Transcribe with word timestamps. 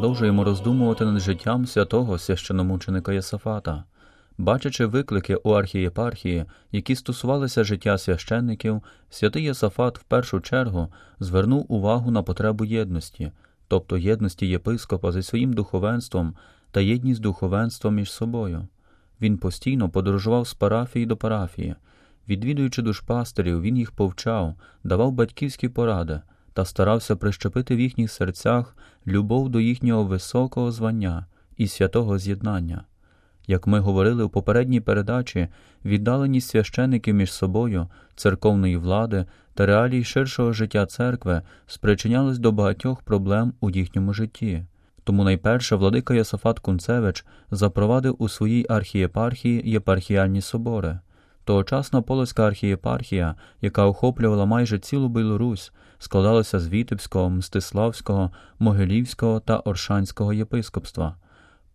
продовжуємо 0.00 0.44
роздумувати 0.44 1.04
над 1.04 1.20
життям 1.20 1.66
святого 1.66 2.18
священомученика 2.18 3.12
Йосафата. 3.12 3.84
Бачачи 4.38 4.86
виклики 4.86 5.34
у 5.34 5.50
архієпархії, 5.50 6.44
які 6.72 6.96
стосувалися 6.96 7.64
життя 7.64 7.98
священників, 7.98 8.82
святий 9.10 9.44
Йосафат 9.44 9.98
в 9.98 10.02
першу 10.02 10.40
чергу 10.40 10.88
звернув 11.18 11.72
увагу 11.72 12.10
на 12.10 12.22
потребу 12.22 12.64
єдності, 12.64 13.32
тобто 13.68 13.98
єдності 13.98 14.46
єпископа 14.46 15.12
зі 15.12 15.22
своїм 15.22 15.52
духовенством 15.52 16.34
та 16.70 16.80
єдність 16.80 17.20
духовенства 17.20 17.90
між 17.90 18.12
собою. 18.12 18.68
Він 19.20 19.38
постійно 19.38 19.88
подорожував 19.88 20.46
з 20.46 20.54
парафії 20.54 21.06
до 21.06 21.16
парафії. 21.16 21.74
Відвідуючи 22.28 22.82
душпастерів, 22.82 23.60
він 23.60 23.76
їх 23.76 23.90
повчав, 23.92 24.54
давав 24.84 25.12
батьківські 25.12 25.68
поради 25.68 26.20
та 26.60 26.64
старався 26.64 27.16
прищепити 27.16 27.76
в 27.76 27.80
їхніх 27.80 28.12
серцях 28.12 28.76
любов 29.06 29.48
до 29.48 29.60
їхнього 29.60 30.04
високого 30.04 30.72
звання 30.72 31.26
і 31.56 31.68
святого 31.68 32.18
з'єднання. 32.18 32.84
Як 33.46 33.66
ми 33.66 33.80
говорили 33.80 34.24
у 34.24 34.28
попередній 34.28 34.80
передачі, 34.80 35.48
віддаленість 35.84 36.48
священиків 36.48 37.14
між 37.14 37.32
собою, 37.32 37.88
церковної 38.16 38.76
влади 38.76 39.26
та 39.54 39.66
реалій 39.66 40.04
ширшого 40.04 40.52
життя 40.52 40.86
церкви 40.86 41.42
спричинялись 41.66 42.38
до 42.38 42.52
багатьох 42.52 43.02
проблем 43.02 43.52
у 43.60 43.70
їхньому 43.70 44.12
житті. 44.12 44.64
Тому 45.04 45.24
найперше 45.24 45.76
владика 45.76 46.14
Йосафат 46.14 46.58
Кунцевич 46.58 47.24
запровадив 47.50 48.16
у 48.18 48.28
своїй 48.28 48.66
архієпархії 48.68 49.70
єпархіальні 49.70 50.40
собори. 50.40 50.98
Тогочасна 51.44 52.02
Полоцька 52.02 52.46
архієпархія, 52.46 53.34
яка 53.60 53.86
охоплювала 53.86 54.44
майже 54.46 54.78
цілу 54.78 55.08
Білорусь, 55.08 55.72
складалася 56.00 56.60
з 56.60 56.68
Вітебського, 56.68 57.30
Мстиславського, 57.30 58.30
Могилівського 58.58 59.40
та 59.40 59.56
Оршанського 59.58 60.32
єпископства. 60.32 61.16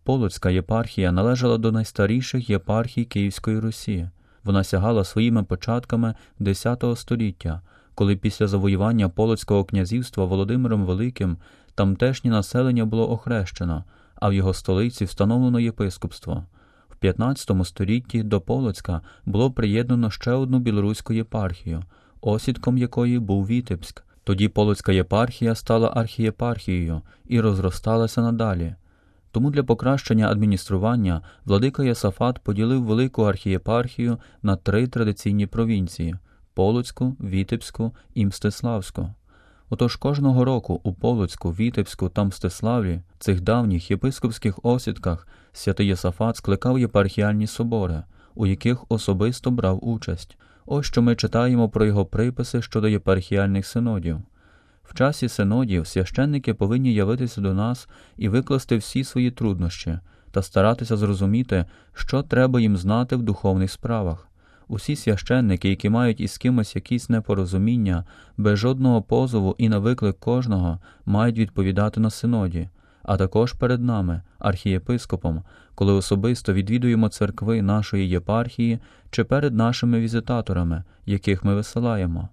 Полоцька 0.04 0.50
єпархія 0.50 1.12
належала 1.12 1.58
до 1.58 1.72
найстаріших 1.72 2.50
єпархій 2.50 3.04
Київської 3.04 3.58
Русі. 3.58 4.08
Вона 4.44 4.64
сягала 4.64 5.04
своїми 5.04 5.44
початками 5.44 6.14
X 6.40 6.96
століття, 6.96 7.60
коли 7.94 8.16
після 8.16 8.46
завоювання 8.46 9.08
Полоцького 9.08 9.64
князівства 9.64 10.24
Володимиром 10.24 10.84
Великим 10.84 11.36
тамтешнє 11.74 12.30
населення 12.30 12.84
було 12.84 13.10
охрещено, 13.10 13.84
а 14.14 14.28
в 14.28 14.34
його 14.34 14.54
столиці 14.54 15.04
встановлено 15.04 15.60
єпископство. 15.60 16.44
В 16.90 16.96
15 16.96 17.66
столітті 17.66 18.22
до 18.22 18.40
Полоцька 18.40 19.00
було 19.26 19.50
приєднано 19.50 20.10
ще 20.10 20.32
одну 20.32 20.58
білоруську 20.58 21.12
єпархію, 21.12 21.82
осідком 22.20 22.78
якої 22.78 23.18
був 23.18 23.46
Вітебськ. 23.46 24.05
Тоді 24.26 24.48
Полоцька 24.48 24.92
єпархія 24.92 25.54
стала 25.54 25.92
архієпархією 25.94 27.02
і 27.26 27.40
розросталася 27.40 28.22
надалі. 28.22 28.74
Тому 29.30 29.50
для 29.50 29.62
покращення 29.62 30.28
адміністрування 30.28 31.22
владика 31.44 31.84
Ясафат 31.84 32.38
поділив 32.38 32.84
велику 32.84 33.22
архієпархію 33.22 34.18
на 34.42 34.56
три 34.56 34.86
традиційні 34.86 35.46
провінції 35.46 36.14
Полоцьку, 36.54 37.16
Вітебську 37.20 37.92
і 38.14 38.26
Мстиславську. 38.26 39.14
Отож 39.70 39.96
кожного 39.96 40.44
року 40.44 40.80
у 40.82 40.92
Полоцьку, 40.92 41.50
Вітебську 41.50 42.08
та 42.08 42.24
Мстиславі, 42.24 43.00
цих 43.18 43.40
давніх 43.40 43.90
єпископських 43.90 44.58
осідках, 44.62 45.28
святий 45.52 45.86
Єсафат 45.86 46.36
скликав 46.36 46.78
єпархіальні 46.78 47.46
собори, 47.46 48.02
у 48.34 48.46
яких 48.46 48.84
особисто 48.88 49.50
брав 49.50 49.88
участь. 49.88 50.36
Ось 50.66 50.86
що 50.86 51.02
ми 51.02 51.16
читаємо 51.16 51.68
про 51.68 51.84
його 51.84 52.06
приписи 52.06 52.62
щодо 52.62 52.88
єпархіальних 52.88 53.66
синодів. 53.66 54.18
В 54.84 54.94
часі 54.94 55.28
синодів 55.28 55.86
священники 55.86 56.54
повинні 56.54 56.94
явитися 56.94 57.40
до 57.40 57.54
нас 57.54 57.88
і 58.16 58.28
викласти 58.28 58.76
всі 58.76 59.04
свої 59.04 59.30
труднощі 59.30 59.98
та 60.30 60.42
старатися 60.42 60.96
зрозуміти, 60.96 61.64
що 61.94 62.22
треба 62.22 62.60
їм 62.60 62.76
знати 62.76 63.16
в 63.16 63.22
духовних 63.22 63.70
справах. 63.70 64.28
Усі 64.68 64.96
священники, 64.96 65.68
які 65.68 65.88
мають 65.88 66.20
із 66.20 66.38
кимось 66.38 66.76
якісь 66.76 67.08
непорозуміння, 67.08 68.04
без 68.36 68.58
жодного 68.58 69.02
позову 69.02 69.54
і 69.58 69.68
на 69.68 69.78
виклик 69.78 70.18
кожного, 70.18 70.78
мають 71.06 71.38
відповідати 71.38 72.00
на 72.00 72.10
синоді, 72.10 72.68
а 73.06 73.16
також 73.16 73.52
перед 73.52 73.82
нами, 73.82 74.22
архієпископом, 74.38 75.42
коли 75.74 75.92
особисто 75.92 76.52
відвідуємо 76.52 77.08
церкви 77.08 77.62
нашої 77.62 78.08
єпархії 78.08 78.78
чи 79.10 79.24
перед 79.24 79.54
нашими 79.54 80.00
візитаторами, 80.00 80.84
яких 81.06 81.44
ми 81.44 81.54
висилаємо. 81.54 82.28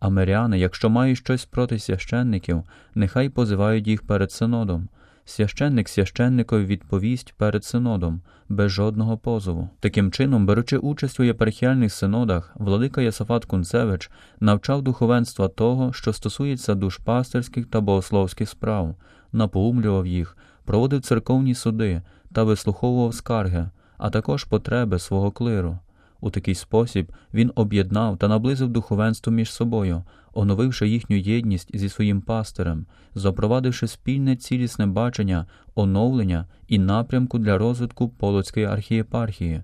А 0.00 0.08
миряни, 0.08 0.58
якщо 0.58 0.90
мають 0.90 1.18
щось 1.18 1.44
проти 1.44 1.78
священників, 1.78 2.62
нехай 2.94 3.28
позивають 3.28 3.86
їх 3.86 4.02
перед 4.02 4.32
синодом. 4.32 4.88
Священник 5.28 5.88
священникові 5.88 6.64
відповість 6.64 7.32
перед 7.32 7.64
синодом, 7.64 8.20
без 8.48 8.72
жодного 8.72 9.18
позову. 9.18 9.68
Таким 9.80 10.12
чином, 10.12 10.46
беручи 10.46 10.78
участь 10.78 11.20
у 11.20 11.22
єпархіальних 11.22 11.92
синодах, 11.92 12.52
владика 12.54 13.02
Ясафат 13.02 13.44
Кунцевич 13.44 14.10
навчав 14.40 14.82
духовенства 14.82 15.48
того, 15.48 15.92
що 15.92 16.12
стосується 16.12 16.74
душпастерських 16.74 17.66
та 17.66 17.80
богословських 17.80 18.48
справ, 18.48 18.94
напоумлював 19.32 20.06
їх, 20.06 20.36
проводив 20.64 21.00
церковні 21.00 21.54
суди 21.54 22.02
та 22.32 22.42
вислуховував 22.42 23.14
скарги, 23.14 23.70
а 23.98 24.10
також 24.10 24.44
потреби 24.44 24.98
свого 24.98 25.30
клиру. 25.30 25.78
У 26.20 26.30
такий 26.30 26.54
спосіб 26.54 27.12
він 27.34 27.52
об'єднав 27.54 28.18
та 28.18 28.28
наблизив 28.28 28.68
духовенство 28.68 29.32
між 29.32 29.52
собою, 29.52 30.02
оновивши 30.32 30.88
їхню 30.88 31.16
єдність 31.16 31.76
зі 31.76 31.88
своїм 31.88 32.20
пастирем, 32.20 32.86
запровадивши 33.14 33.86
спільне 33.86 34.36
цілісне 34.36 34.86
бачення, 34.86 35.46
оновлення 35.74 36.46
і 36.68 36.78
напрямку 36.78 37.38
для 37.38 37.58
розвитку 37.58 38.08
Полоцької 38.08 38.66
архієпархії. 38.66 39.62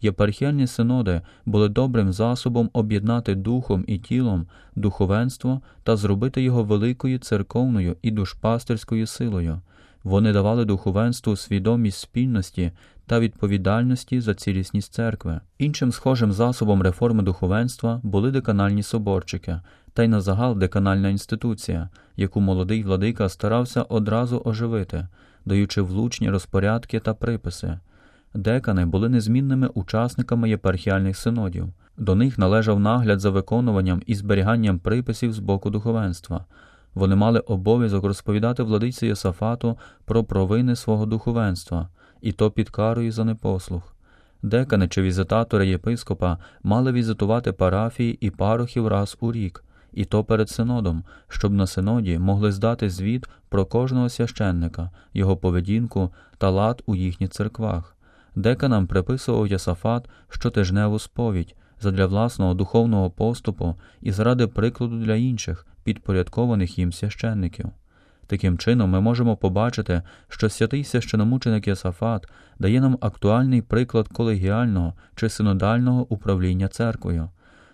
Єпархіальні 0.00 0.66
синоди 0.66 1.20
були 1.46 1.68
добрим 1.68 2.12
засобом 2.12 2.70
об'єднати 2.72 3.34
духом 3.34 3.84
і 3.86 3.98
тілом 3.98 4.46
духовенство 4.76 5.60
та 5.82 5.96
зробити 5.96 6.42
його 6.42 6.64
великою 6.64 7.18
церковною 7.18 7.96
і 8.02 8.10
душпастерською 8.10 9.06
силою. 9.06 9.60
Вони 10.04 10.32
давали 10.32 10.64
духовенству 10.64 11.36
свідомість 11.36 12.00
спільності 12.00 12.72
та 13.06 13.20
відповідальності 13.20 14.20
за 14.20 14.34
цілісність 14.34 14.92
церкви. 14.92 15.40
Іншим 15.58 15.92
схожим 15.92 16.32
засобом 16.32 16.82
реформи 16.82 17.22
духовенства 17.22 18.00
були 18.02 18.30
деканальні 18.30 18.82
соборчики 18.82 19.60
та 19.92 20.02
й 20.02 20.08
на 20.08 20.20
загал 20.20 20.58
деканальна 20.58 21.08
інституція, 21.08 21.88
яку 22.16 22.40
молодий 22.40 22.82
владика 22.82 23.28
старався 23.28 23.82
одразу 23.82 24.42
оживити, 24.44 25.08
даючи 25.44 25.82
влучні 25.82 26.30
розпорядки 26.30 27.00
та 27.00 27.14
приписи. 27.14 27.78
Декани 28.34 28.86
були 28.86 29.08
незмінними 29.08 29.66
учасниками 29.66 30.48
єпархіальних 30.50 31.16
синодів. 31.16 31.68
До 31.96 32.14
них 32.14 32.38
належав 32.38 32.80
нагляд 32.80 33.20
за 33.20 33.30
виконуванням 33.30 34.02
і 34.06 34.14
зберіганням 34.14 34.78
приписів 34.78 35.32
з 35.32 35.38
боку 35.38 35.70
духовенства. 35.70 36.44
Вони 36.94 37.14
мали 37.14 37.40
обов'язок 37.40 38.04
розповідати 38.04 38.62
владиці 38.62 39.06
Єсафату 39.06 39.78
про 40.04 40.24
провини 40.24 40.76
свого 40.76 41.06
духовенства, 41.06 41.88
і 42.24 42.32
то 42.32 42.50
під 42.50 42.70
карою 42.70 43.12
за 43.12 43.24
непослух. 43.24 43.94
Декани 44.42 44.88
чи 44.88 45.02
візитатори 45.02 45.66
єпископа 45.66 46.38
мали 46.62 46.92
візитувати 46.92 47.52
парафії 47.52 48.18
і 48.20 48.30
парохів 48.30 48.88
раз 48.88 49.16
у 49.20 49.32
рік, 49.32 49.64
і 49.92 50.04
то 50.04 50.24
перед 50.24 50.50
синодом, 50.50 51.04
щоб 51.28 51.52
на 51.52 51.66
синоді 51.66 52.18
могли 52.18 52.52
здати 52.52 52.90
звіт 52.90 53.26
про 53.48 53.66
кожного 53.66 54.08
священника, 54.08 54.90
його 55.14 55.36
поведінку 55.36 56.12
та 56.38 56.50
лад 56.50 56.82
у 56.86 56.94
їхніх 56.94 57.30
церквах. 57.30 57.96
Деканам 58.36 58.86
приписував 58.86 59.46
Йосафат 59.46 60.08
щотижневу 60.28 60.98
сповідь 60.98 61.54
задля 61.80 62.06
власного 62.06 62.54
духовного 62.54 63.10
поступу 63.10 63.74
і 64.00 64.12
заради 64.12 64.46
прикладу 64.46 64.98
для 64.98 65.14
інших, 65.14 65.66
підпорядкованих 65.84 66.78
їм 66.78 66.92
священників. 66.92 67.66
Таким 68.26 68.58
чином, 68.58 68.90
ми 68.90 69.00
можемо 69.00 69.36
побачити, 69.36 70.02
що 70.28 70.48
святий 70.48 70.84
священомученик 70.84 71.68
Йосафат 71.68 72.26
дає 72.58 72.80
нам 72.80 72.98
актуальний 73.00 73.62
приклад 73.62 74.08
колегіального 74.08 74.94
чи 75.14 75.28
синодального 75.28 76.06
управління 76.12 76.68
церквою. 76.68 77.30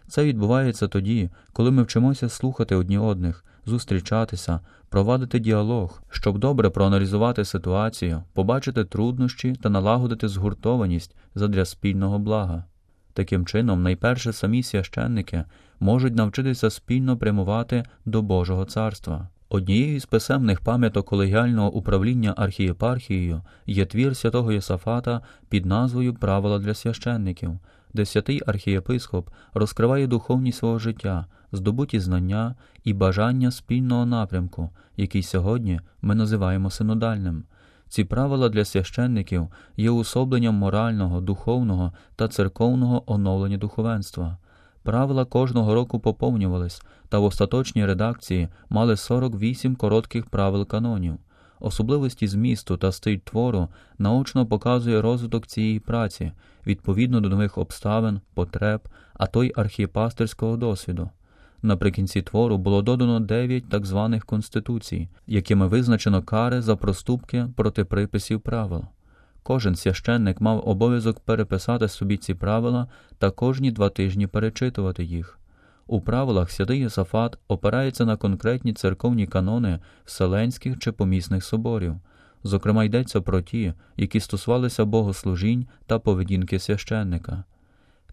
Це 0.08 0.24
відбувається 0.24 0.88
тоді, 0.88 1.30
коли 1.52 1.70
ми 1.70 1.82
вчимося 1.82 2.28
слухати 2.28 2.74
одні 2.76 2.98
одних, 2.98 3.44
зустрічатися, 3.66 4.60
провадити 4.88 5.38
діалог, 5.38 6.02
щоб 6.10 6.38
добре 6.38 6.70
проаналізувати 6.70 7.44
ситуацію, 7.44 8.22
побачити 8.32 8.84
труднощі 8.84 9.52
та 9.62 9.68
налагодити 9.68 10.28
згуртованість 10.28 11.16
задля 11.34 11.64
спільного 11.64 12.18
блага. 12.18 12.64
Таким 13.12 13.46
чином, 13.46 13.82
найперше 13.82 14.32
самі 14.32 14.62
священники 14.62 15.44
можуть 15.80 16.16
навчитися 16.16 16.70
спільно 16.70 17.16
прямувати 17.16 17.84
до 18.04 18.22
Божого 18.22 18.64
царства. 18.64 19.28
Однією 19.52 20.00
з 20.00 20.06
писемних 20.06 20.60
пам'яток 20.60 21.06
колегіального 21.06 21.72
управління 21.72 22.34
архієпархією 22.36 23.42
є 23.66 23.86
твір 23.86 24.16
святого 24.16 24.52
Єсафата 24.52 25.20
під 25.48 25.66
назвою 25.66 26.14
Правила 26.14 26.58
для 26.58 26.74
священників, 26.74 27.58
де 27.94 28.04
святий 28.04 28.40
архієпископ 28.46 29.30
розкриває 29.54 30.06
духовність 30.06 30.58
свого 30.58 30.78
життя, 30.78 31.26
здобуті 31.52 32.00
знання 32.00 32.54
і 32.84 32.92
бажання 32.92 33.50
спільного 33.50 34.06
напрямку, 34.06 34.70
який 34.96 35.22
сьогодні 35.22 35.80
ми 36.02 36.14
називаємо 36.14 36.70
синодальним. 36.70 37.44
Ці 37.88 38.04
правила 38.04 38.48
для 38.48 38.64
священників 38.64 39.48
є 39.76 39.90
уособленням 39.90 40.54
морального, 40.54 41.20
духовного 41.20 41.92
та 42.16 42.28
церковного 42.28 43.12
оновлення 43.12 43.56
духовенства. 43.56 44.36
Правила 44.82 45.24
кожного 45.24 45.74
року 45.74 46.00
поповнювались, 46.00 46.82
та 47.08 47.18
в 47.18 47.24
остаточній 47.24 47.86
редакції 47.86 48.48
мали 48.68 48.96
48 48.96 49.76
коротких 49.76 50.26
правил 50.26 50.66
канонів. 50.66 51.14
Особливості 51.60 52.26
змісту 52.26 52.76
та 52.76 52.92
стиль 52.92 53.18
твору 53.18 53.68
наочно 53.98 54.46
показує 54.46 55.02
розвиток 55.02 55.46
цієї 55.46 55.80
праці 55.80 56.32
відповідно 56.66 57.20
до 57.20 57.28
нових 57.28 57.58
обставин, 57.58 58.20
потреб, 58.34 58.80
а 59.14 59.26
то 59.26 59.44
й 59.44 59.52
архієпастерського 59.56 60.56
досвіду. 60.56 61.10
Наприкінці 61.62 62.22
твору 62.22 62.58
було 62.58 62.82
додано 62.82 63.20
дев'ять 63.20 63.68
так 63.68 63.86
званих 63.86 64.24
конституцій, 64.24 65.08
якими 65.26 65.66
визначено 65.66 66.22
кари 66.22 66.62
за 66.62 66.76
проступки 66.76 67.46
проти 67.56 67.84
приписів 67.84 68.40
правил. 68.40 68.84
Кожен 69.42 69.74
священник 69.74 70.40
мав 70.40 70.68
обов'язок 70.68 71.20
переписати 71.20 71.88
собі 71.88 72.16
ці 72.16 72.34
правила 72.34 72.86
та 73.18 73.30
кожні 73.30 73.70
два 73.70 73.88
тижні 73.88 74.26
перечитувати 74.26 75.04
їх. 75.04 75.38
У 75.86 76.00
правилах 76.00 76.50
святий 76.50 76.80
Єсафат 76.80 77.38
опирається 77.48 78.04
на 78.04 78.16
конкретні 78.16 78.72
церковні 78.72 79.26
канони 79.26 79.78
вселенських 80.04 80.78
чи 80.78 80.92
помісних 80.92 81.44
соборів. 81.44 81.96
Зокрема, 82.44 82.84
йдеться 82.84 83.20
про 83.20 83.42
ті, 83.42 83.74
які 83.96 84.20
стосувалися 84.20 84.84
богослужінь 84.84 85.66
та 85.86 85.98
поведінки 85.98 86.58
священника. 86.58 87.44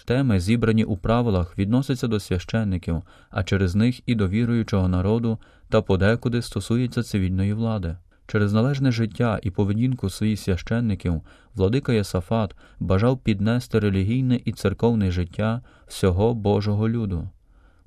Теми, 0.05 0.39
зібрані 0.39 0.83
у 0.83 0.97
правилах, 0.97 1.57
відносяться 1.57 2.07
до 2.07 2.19
священників, 2.19 3.03
а 3.29 3.43
через 3.43 3.75
них 3.75 4.09
і 4.09 4.15
до 4.15 4.27
віруючого 4.27 4.87
народу 4.87 5.37
та 5.69 5.81
подекуди 5.81 6.41
стосуються 6.41 7.03
цивільної 7.03 7.53
влади. 7.53 7.95
Через 8.27 8.53
належне 8.53 8.91
життя 8.91 9.39
і 9.43 9.51
поведінку 9.51 10.09
своїх 10.09 10.39
священників 10.39 11.21
владика 11.55 11.93
Єсафат 11.93 12.55
бажав 12.79 13.17
піднести 13.17 13.79
релігійне 13.79 14.39
і 14.45 14.51
церковне 14.51 15.11
життя 15.11 15.61
всього 15.87 16.33
Божого 16.33 16.89
люду. 16.89 17.29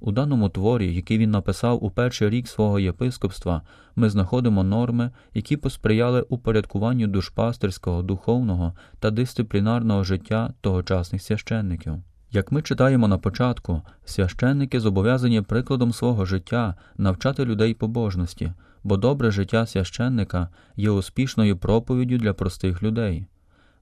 У 0.01 0.13
даному 0.13 0.49
творі, 0.49 0.95
який 0.95 1.19
він 1.19 1.31
написав 1.31 1.85
у 1.85 1.91
перший 1.91 2.31
рік 2.31 2.49
свого 2.49 2.79
єпископства, 2.79 3.63
ми 3.97 4.11
знаходимо 4.11 4.65
норми, 4.65 5.11
які 5.35 5.57
посприяли 5.57 6.23
упорядкуванню 6.29 7.07
душпастерського, 7.07 8.03
духовного 8.03 8.73
та 8.99 9.11
дисциплінарного 9.11 10.05
життя 10.05 10.55
тогочасних 10.61 11.23
священників. 11.23 11.95
Як 12.33 12.53
ми 12.53 12.63
читаємо 12.63 13.09
на 13.09 13.19
початку, 13.19 13.83
священники 14.05 14.81
зобов'язані 14.81 15.43
прикладом 15.43 15.93
свого 15.93 16.25
життя 16.25 16.75
навчати 16.97 17.45
людей 17.45 17.75
побожності, 17.75 18.53
бо 18.85 18.97
добре 18.97 19.31
життя 19.31 19.67
священника 19.67 20.49
є 20.77 20.91
успішною 20.91 21.57
проповіддю 21.57 22.19
для 22.19 22.35
простих 22.35 22.83
людей. 22.83 23.27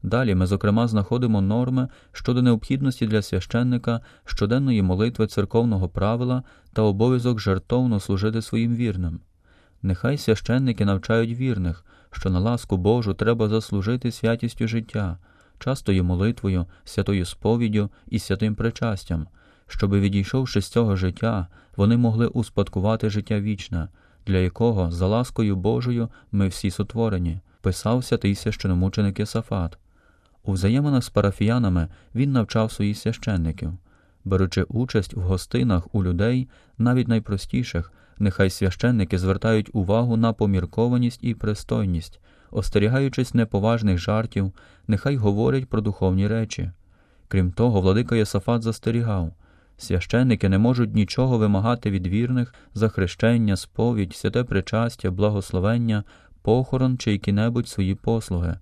Далі 0.03 0.35
ми, 0.35 0.47
зокрема, 0.47 0.89
знаходимо 0.89 1.41
норми 1.41 1.89
щодо 2.13 2.43
необхідності 2.43 3.07
для 3.07 3.23
священника 3.23 4.01
щоденної 4.25 4.83
молитви 4.83 5.27
церковного 5.27 5.89
правила 5.89 6.43
та 6.73 6.83
обов'язок 6.83 7.41
жертовно 7.41 8.01
служити 8.01 8.43
своїм 8.43 8.77
вірним. 8.77 9.21
Нехай 9.83 10.19
священники 10.19 10.85
навчають 10.85 11.39
вірних, 11.39 11.85
що 12.11 12.31
на 12.31 12.39
ласку 12.39 12.77
Божу 12.77 13.15
треба 13.15 13.49
заслужити 13.49 14.13
святістю 14.13 14.69
життя, 14.69 15.19
частою 15.59 16.05
молитвою, 16.05 16.67
святою 16.85 17.25
сповіддю 17.25 17.91
і 18.09 18.19
святим 18.19 18.55
причастям, 18.55 19.27
щоби, 19.67 20.01
відійшовши 20.01 20.61
з 20.61 20.69
цього 20.69 20.97
життя, 20.97 21.47
вони 21.77 21.97
могли 21.97 22.27
успадкувати 22.27 23.11
життя 23.11 23.41
вічне, 23.41 23.89
для 24.29 24.39
якого, 24.39 24.91
за 24.91 25.07
ласкою 25.07 25.57
Божою, 25.57 26.09
ми 26.33 26.49
всі 26.49 26.71
сотворені, 26.71 27.41
писав 27.61 28.05
святий 28.05 28.35
священомученик 28.35 29.19
Єсафат. 29.19 29.79
У 30.45 30.53
взаєминах 30.53 31.05
з 31.05 31.09
парафіянами 31.09 31.89
він 32.15 32.33
навчав 32.33 32.73
своїх 32.73 32.99
священників. 32.99 33.73
Беручи 34.25 34.63
участь 34.63 35.15
в 35.15 35.21
гостинах 35.21 35.95
у 35.95 36.05
людей, 36.05 36.49
навіть 36.79 37.09
найпростіших, 37.09 37.93
нехай 38.19 38.51
священники 38.51 39.19
звертають 39.19 39.71
увагу 39.73 40.17
на 40.17 40.33
поміркованість 40.33 41.21
і 41.23 41.35
пристойність, 41.35 42.21
остерігаючись 42.51 43.35
неповажних 43.35 43.99
жартів, 43.99 44.53
нехай 44.89 45.17
говорять 45.17 45.69
про 45.69 45.81
духовні 45.81 46.27
речі. 46.27 46.71
Крім 47.29 47.53
того, 47.53 47.81
владика 47.81 48.17
Йосафат 48.17 48.63
застерігав 48.63 49.33
священники 49.79 50.49
не 50.49 50.59
можуть 50.59 50.95
нічого 50.95 51.39
вимагати 51.39 51.91
від 51.91 52.07
вірних 52.07 52.55
за 52.75 52.89
хрещення, 52.89 53.57
сповідь, 53.57 54.17
святе 54.17 54.45
причастя, 54.45 55.11
благословення, 55.11 56.05
похорон 56.43 56.99
чи 56.99 57.13
які-небудь 57.13 57.69
свої 57.69 57.95
послуги 57.95 58.59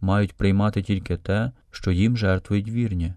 мають 0.00 0.32
приймати 0.32 0.82
тільки 0.82 1.16
те, 1.16 1.52
що 1.70 1.90
їм 1.90 2.16
жертвують 2.16 2.68
вірні. 2.68 3.14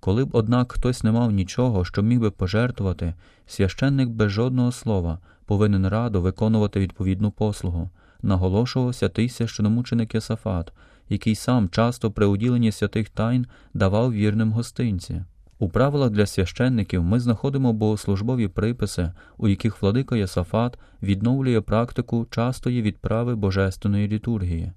Коли 0.00 0.24
б, 0.24 0.28
однак, 0.32 0.72
хтось 0.72 1.02
не 1.02 1.12
мав 1.12 1.30
нічого, 1.30 1.84
що 1.84 2.02
міг 2.02 2.20
би 2.20 2.30
пожертвувати, 2.30 3.14
священник 3.46 4.08
без 4.08 4.30
жодного 4.30 4.72
слова 4.72 5.18
повинен 5.46 5.88
радо 5.88 6.20
виконувати 6.20 6.80
відповідну 6.80 7.30
послугу, 7.30 7.90
наголошував 8.22 8.94
святий 8.94 9.28
священомученик 9.28 10.14
Йосафат, 10.14 10.72
який 11.08 11.34
сам 11.34 11.68
часто 11.68 12.10
при 12.10 12.26
уділенні 12.26 12.72
святих 12.72 13.08
тайн 13.08 13.46
давав 13.74 14.12
вірним 14.12 14.52
гостинці. 14.52 15.24
У 15.58 15.68
правилах 15.68 16.10
для 16.10 16.26
священників 16.26 17.02
ми 17.02 17.20
знаходимо 17.20 17.72
богослужбові 17.72 18.48
приписи, 18.48 19.12
у 19.36 19.48
яких 19.48 19.82
владика 19.82 20.16
Єсафат 20.16 20.78
відновлює 21.02 21.60
практику 21.60 22.26
частої 22.30 22.82
відправи 22.82 23.34
божественної 23.34 24.08
літургії. 24.08 24.72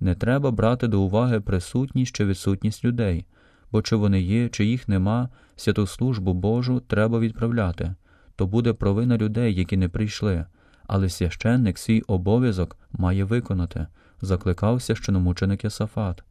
Не 0.00 0.14
треба 0.14 0.50
брати 0.50 0.88
до 0.88 1.00
уваги 1.00 1.40
присутність 1.40 2.16
чи 2.16 2.24
відсутність 2.24 2.84
людей, 2.84 3.26
бо 3.72 3.82
чи 3.82 3.96
вони 3.96 4.20
є, 4.20 4.48
чи 4.48 4.64
їх 4.64 4.88
нема, 4.88 5.28
святу 5.56 5.86
службу 5.86 6.34
Божу 6.34 6.80
треба 6.80 7.18
відправляти, 7.18 7.94
то 8.36 8.46
буде 8.46 8.72
провина 8.72 9.16
людей, 9.16 9.54
які 9.54 9.76
не 9.76 9.88
прийшли, 9.88 10.46
але 10.86 11.08
священник 11.08 11.78
свій 11.78 12.00
обов'язок 12.00 12.76
має 12.92 13.24
виконати, 13.24 13.86
закликав 14.20 14.82
священомученик 14.82 15.64
Єсафат. 15.64 16.24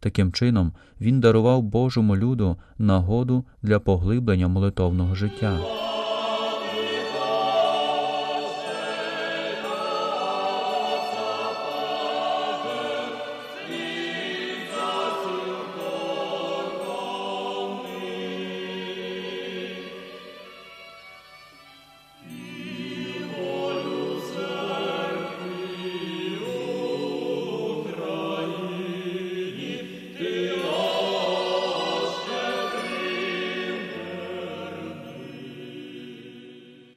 Таким 0.00 0.32
чином, 0.32 0.72
він 1.00 1.20
дарував 1.20 1.62
Божому 1.62 2.16
люду 2.16 2.56
нагоду 2.78 3.44
для 3.62 3.80
поглиблення 3.80 4.48
молитовного 4.48 5.14
життя. 5.14 5.85